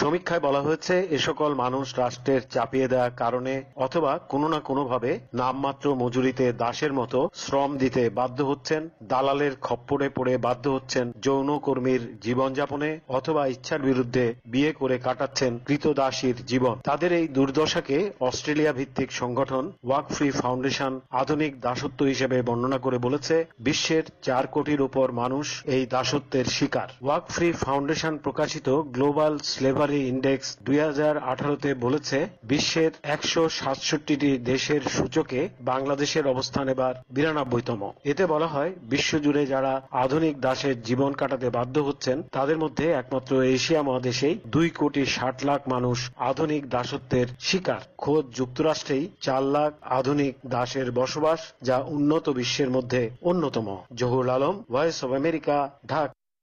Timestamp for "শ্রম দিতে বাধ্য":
7.42-8.38